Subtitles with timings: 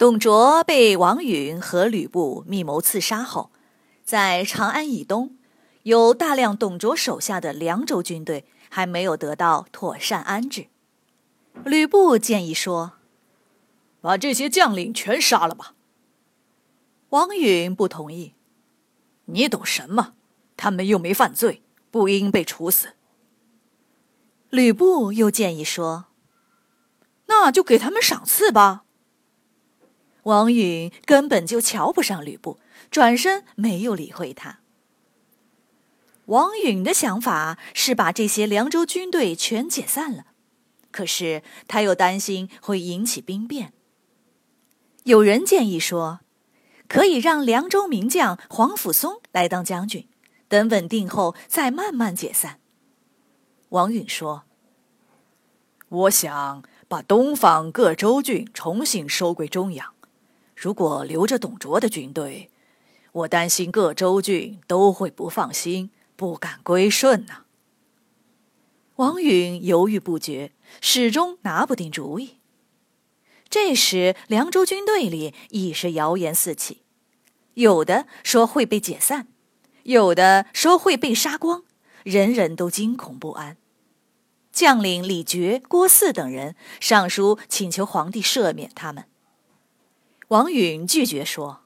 [0.00, 3.50] 董卓被王允和吕布密谋刺杀后，
[4.02, 5.36] 在长安以东，
[5.82, 10.68] 有大量董卓手下的凉州军队还没有得到妥善安置。
[11.66, 12.92] 吕布建议说
[14.00, 15.74] ：“把这些将领全杀了吧。”
[17.10, 18.32] 王允不同意
[19.28, 20.14] ：“你懂什么？
[20.56, 22.94] 他们又没犯罪，不应被处死。”
[24.48, 26.06] 吕布又建议说
[27.28, 28.84] ：“那就给他们赏赐吧。”
[30.24, 32.58] 王允根本就瞧不上吕布，
[32.90, 34.60] 转身没有理会他。
[36.26, 40.26] 王允的想法是把这些凉州军队全解散了，
[40.90, 43.72] 可是他又担心会引起兵变。
[45.04, 46.20] 有人建议说，
[46.86, 50.06] 可以让凉州名将黄甫松来当将军，
[50.46, 52.60] 等稳定后再慢慢解散。
[53.70, 54.44] 王允说
[55.88, 59.94] ：“我想把东方各州郡重新收归中央。”
[60.60, 62.50] 如果留着董卓的军队，
[63.12, 67.44] 我担心各州郡都会不放心，不敢归顺呐。
[68.96, 70.52] 王允犹豫不决，
[70.82, 72.36] 始终拿不定主意。
[73.48, 76.82] 这时，凉州军队里已是谣言四起，
[77.54, 79.28] 有的说会被解散，
[79.84, 81.64] 有的说会被杀光，
[82.02, 83.56] 人人都惊恐不安。
[84.52, 89.06] 将领李傕、郭汜等人上书请求皇帝赦免他们。
[90.30, 91.62] 王允拒绝说：“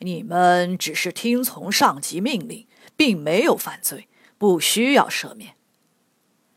[0.00, 5.54] 你们只是听从上级命令，并没有犯罪，不需要赦免。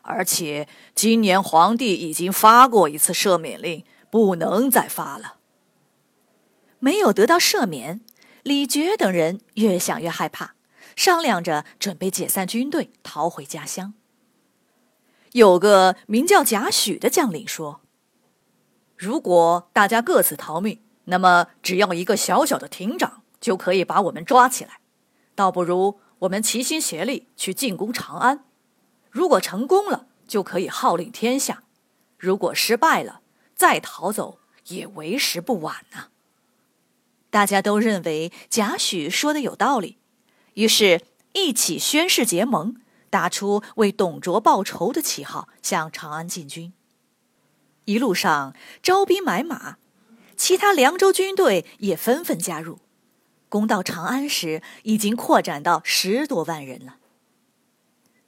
[0.00, 5.36] 而且今年皇帝已经发过一次赦免令，不能再发了。”
[6.80, 8.00] 没有得到赦免，
[8.42, 10.54] 李傕等人越想越害怕，
[10.96, 13.92] 商量着准备解散军队，逃回家乡。
[15.32, 17.82] 有个名叫贾诩的将领说。
[18.98, 24.80] 如果大家各自逃命，那么只要一个小小的亭长就可以把我们抓起来。
[25.36, 28.44] 倒不如我们齐心协力去进攻长安。
[29.08, 31.62] 如果成功了，就可以号令天下；
[32.18, 33.20] 如果失败了，
[33.54, 36.08] 再逃走也为时不晚呐。
[37.30, 39.98] 大家都认为贾诩说的有道理，
[40.54, 41.02] 于是
[41.34, 42.74] 一起宣誓结盟，
[43.10, 46.72] 打出为董卓报仇的旗号，向长安进军。
[47.88, 49.78] 一路上招兵买马，
[50.36, 52.80] 其他凉州军队也纷纷加入。
[53.48, 56.96] 攻到长安时，已经扩展到十多万人了。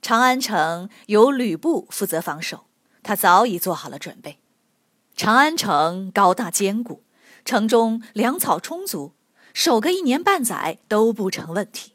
[0.01, 2.65] 长安城由吕布负责防守，
[3.03, 4.39] 他早已做好了准备。
[5.15, 7.03] 长安城高大坚固，
[7.45, 9.13] 城中粮草充足，
[9.53, 11.93] 守个一年半载都不成问题。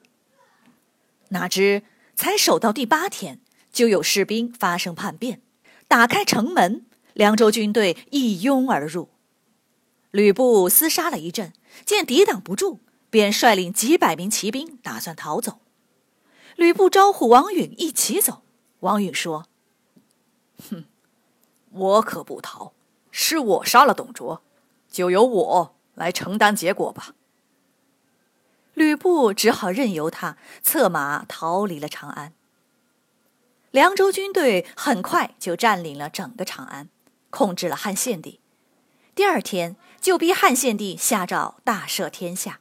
[1.31, 1.83] 哪知
[2.15, 3.41] 才守到第八天，
[3.73, 5.41] 就有士兵发生叛变，
[5.89, 6.86] 打开城门。
[7.17, 9.09] 凉州军队一拥而入，
[10.11, 11.55] 吕布厮杀了一阵，
[11.87, 15.61] 见抵挡不住，便率领几百名骑兵打算逃走。
[16.57, 18.43] 吕布招呼王允一起走，
[18.81, 19.47] 王允说
[20.69, 20.85] ：“哼，
[21.71, 22.75] 我可不逃，
[23.11, 24.43] 是我杀了董卓，
[24.91, 27.15] 就由我来承担结果吧。”
[28.75, 32.35] 吕布只好任由他策马逃离了长安。
[33.71, 36.91] 凉州军队很快就占领了整个长安。
[37.37, 38.41] 控制了汉献帝，
[39.15, 42.61] 第二天就逼汉献帝下诏大赦天下。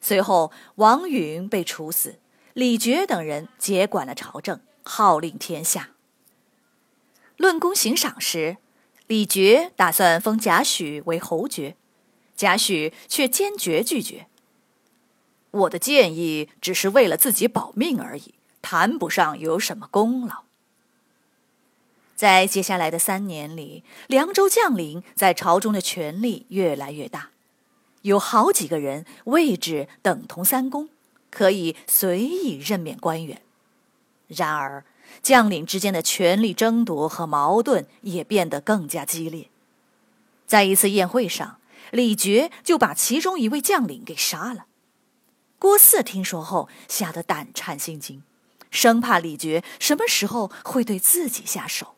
[0.00, 2.18] 随后，王允被处死，
[2.52, 5.90] 李傕等人接管了朝政，号令天下。
[7.36, 8.56] 论功行赏时，
[9.06, 11.76] 李傕打算封贾诩为侯爵，
[12.34, 14.26] 贾诩却坚决拒绝。
[15.52, 20.49] 我的建议只是为了自己保命而已，谈不上有什么功劳。
[22.20, 27.30] 在接下来的三年里，凉州将领在朝中的权力越来越大，
[28.02, 30.90] 有好几个人位置等同三公，
[31.30, 33.40] 可以随意任免官员。
[34.26, 34.84] 然而，
[35.22, 39.48] 将领之间的权力争夺和矛盾也变得更加激烈。
[40.46, 41.56] 在一次宴会上，
[41.90, 44.66] 李傕就把其中一位将领给杀了。
[45.58, 48.22] 郭汜听说后，吓得胆颤心惊，
[48.70, 51.94] 生怕李傕什么时候会对自己下手。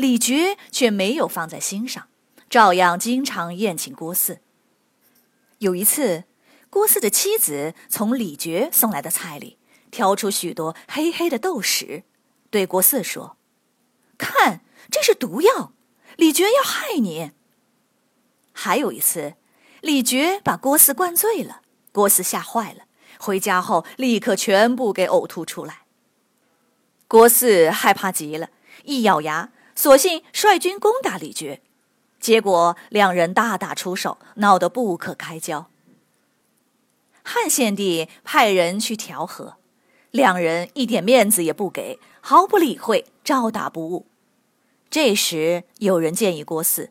[0.00, 2.08] 李珏却没有放在心上，
[2.48, 4.38] 照样经常宴请郭汜。
[5.58, 6.24] 有一次，
[6.70, 9.58] 郭汜的妻子从李珏送来的菜里
[9.90, 12.04] 挑出许多黑黑的豆豉，
[12.48, 13.36] 对郭汜说
[14.16, 15.74] ：“看，这是毒药，
[16.16, 17.32] 李珏要害你。”
[18.52, 19.34] 还有一次，
[19.82, 21.60] 李珏把郭汜灌醉了，
[21.92, 22.84] 郭汜吓坏了，
[23.18, 25.80] 回家后立刻全部给呕吐出来。
[27.06, 28.48] 郭汜害怕极了，
[28.84, 31.60] 一咬牙，索性率军攻打李傕。
[32.20, 35.70] 结果两人大打出手，闹得不可开交。
[37.22, 39.56] 汉献帝派人去调和，
[40.10, 44.04] 两人一点面子也不给，毫不理会，照打不误。
[44.90, 46.90] 这时有人建议郭汜：“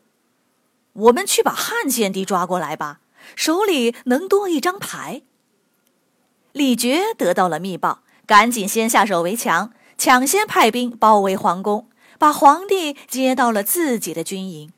[0.94, 2.98] 我们去把汉献帝抓过来吧，
[3.36, 5.22] 手里能多一张牌。”
[6.50, 11.88] 李傕得到了密报，赶紧先下手为强，抢先派兵包围皇宫，
[12.20, 14.70] 把皇帝接到了自己的军营。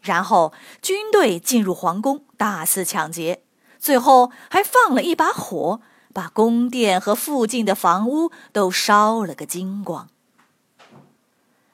[0.00, 0.52] 然后
[0.82, 3.40] 军队进入皇宫，大肆抢劫，
[3.78, 5.80] 最后还放了一把火，
[6.12, 10.08] 把宫殿和附近的房屋都烧了个精光。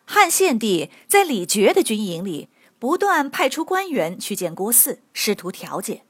[0.04, 6.02] 汉献帝在李傕的军营里不断派出官员去见郭汜，试图调解。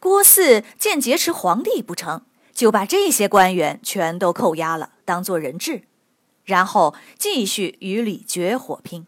[0.00, 2.22] 郭汜见劫持皇帝不成，
[2.52, 5.82] 就把这些官员全都扣押了，当做人质，
[6.46, 9.06] 然后继续与李傕火拼。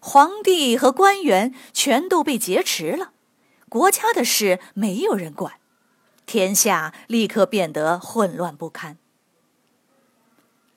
[0.00, 3.12] 皇帝和官员全都被劫持了，
[3.68, 5.54] 国家的事没有人管，
[6.26, 8.98] 天下立刻变得混乱不堪。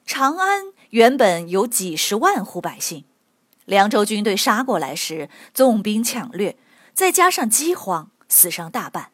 [0.06, 3.06] 长安原本有几十万户百姓，
[3.66, 6.56] 凉州军队杀过来时，纵兵抢掠，
[6.94, 9.10] 再加上饥荒，死伤大半。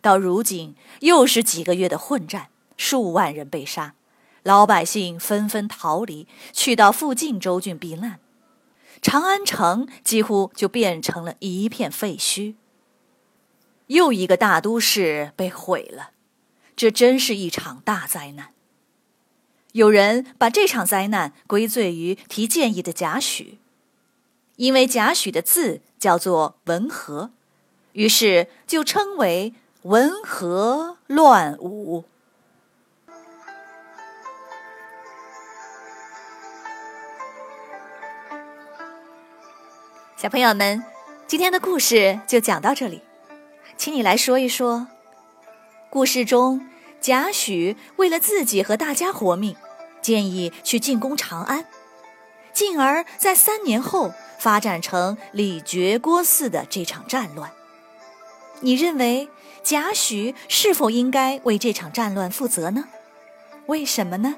[0.00, 3.94] 到如今又是几个月的混战，数万人被杀，
[4.42, 8.18] 老百姓纷纷逃离，去到附近州郡避难。
[9.00, 12.54] 长安城几乎就变成了一片废墟。
[13.88, 16.10] 又一个大都市被毁了，
[16.74, 18.52] 这真是一场大灾难。
[19.72, 23.58] 有人把这场灾难归罪于提建议的贾诩，
[24.56, 27.30] 因为贾诩的字叫做文和，
[27.92, 32.04] 于是就称为文和乱武。
[40.22, 40.84] 小朋友们，
[41.26, 43.02] 今天的故事就讲到这里，
[43.76, 44.86] 请你来说一说，
[45.90, 46.64] 故事中
[47.00, 49.56] 贾诩为了自己和大家活命，
[50.00, 51.66] 建议去进攻长安，
[52.52, 57.50] 进而，在三年后发展成李傕郭汜的这场战乱。
[58.60, 59.28] 你认为
[59.64, 62.84] 贾诩是否应该为这场战乱负责呢？
[63.66, 64.36] 为什么呢？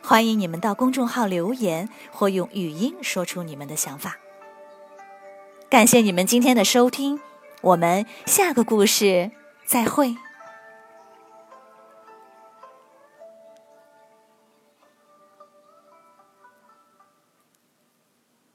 [0.00, 4.18] 欢迎你们到公众号留言，或用语音说出你们的想法。
[5.72, 7.18] 感谢你们今天的收听，
[7.62, 9.30] 我们下个故事
[9.64, 10.14] 再会。